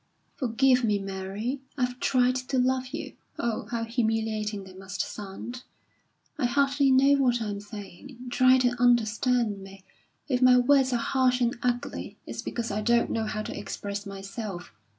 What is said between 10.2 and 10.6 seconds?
If my